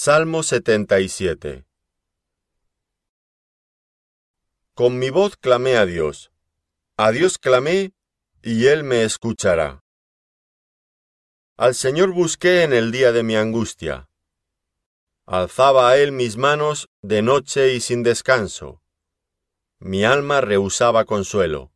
[0.00, 1.66] Salmo 77
[4.74, 6.30] Con mi voz clamé a Dios.
[6.96, 7.92] A Dios clamé,
[8.40, 9.82] y Él me escuchará.
[11.56, 14.08] Al Señor busqué en el día de mi angustia.
[15.26, 18.80] Alzaba a Él mis manos de noche y sin descanso.
[19.80, 21.72] Mi alma rehusaba consuelo.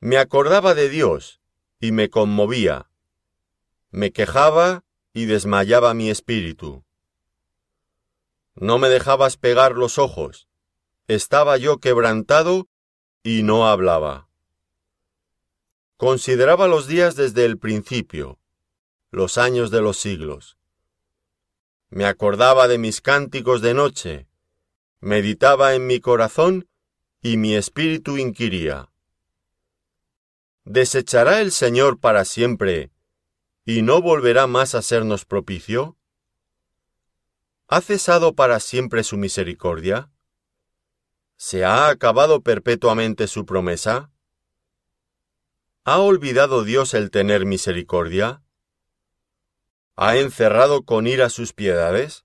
[0.00, 1.40] Me acordaba de Dios,
[1.80, 2.90] y me conmovía.
[3.90, 4.84] Me quejaba
[5.16, 6.84] y desmayaba mi espíritu.
[8.54, 10.46] No me dejabas pegar los ojos,
[11.08, 12.68] estaba yo quebrantado
[13.22, 14.28] y no hablaba.
[15.96, 18.38] Consideraba los días desde el principio,
[19.10, 20.58] los años de los siglos.
[21.88, 24.28] Me acordaba de mis cánticos de noche,
[25.00, 26.68] meditaba en mi corazón
[27.22, 28.92] y mi espíritu inquiría.
[30.64, 32.90] ¿Desechará el Señor para siempre
[33.68, 35.98] y no volverá más a sernos propicio?
[37.66, 40.08] ¿Ha cesado para siempre su misericordia?
[41.36, 44.12] ¿Se ha acabado perpetuamente su promesa?
[45.82, 48.40] ¿Ha olvidado Dios el tener misericordia?
[49.96, 52.24] ¿Ha encerrado con ira sus piedades?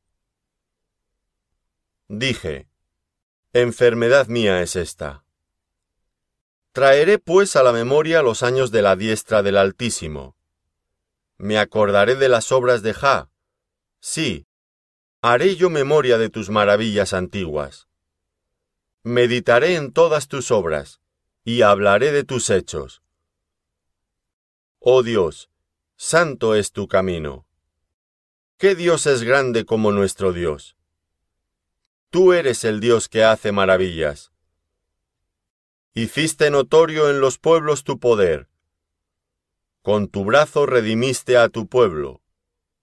[2.07, 2.69] Dije,
[3.51, 5.23] enfermedad mía es esta.
[6.71, 10.35] Traeré pues a la memoria los años de la diestra del Altísimo
[11.41, 13.31] me acordaré de las obras de Ja.
[13.99, 14.45] Sí,
[15.21, 17.87] haré yo memoria de tus maravillas antiguas.
[19.01, 21.01] Meditaré en todas tus obras,
[21.43, 23.01] y hablaré de tus hechos.
[24.77, 25.49] Oh Dios,
[25.95, 27.47] santo es tu camino.
[28.57, 30.77] ¿Qué Dios es grande como nuestro Dios?
[32.11, 34.31] Tú eres el Dios que hace maravillas.
[35.95, 38.50] Hiciste notorio en los pueblos tu poder
[39.81, 42.21] con tu brazo redimiste a tu pueblo,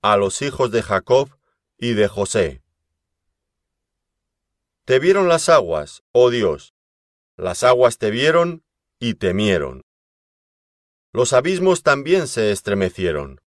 [0.02, 1.30] a los hijos de Jacob
[1.76, 2.62] y de José.
[4.84, 6.74] Te vieron las aguas, oh Dios,
[7.36, 8.64] las aguas te vieron
[8.98, 9.84] y temieron.
[11.12, 13.40] Los abismos también se estremecieron.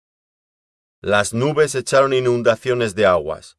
[1.01, 3.59] Las nubes echaron inundaciones de aguas,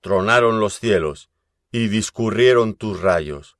[0.00, 1.28] tronaron los cielos
[1.70, 3.58] y discurrieron tus rayos.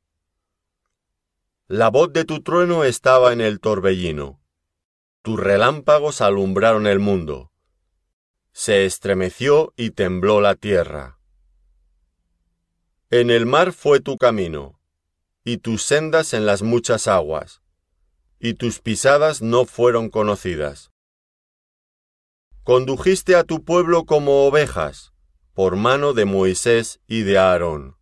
[1.66, 4.40] La voz de tu trueno estaba en el torbellino
[5.28, 7.52] tus relámpagos alumbraron el mundo.
[8.52, 11.18] Se estremeció y tembló la tierra.
[13.10, 14.80] En el mar fue tu camino,
[15.44, 17.60] y tus sendas en las muchas aguas,
[18.40, 20.92] y tus pisadas no fueron conocidas.
[22.62, 25.12] Condujiste a tu pueblo como ovejas,
[25.52, 27.96] por mano de Moisés y de Aarón.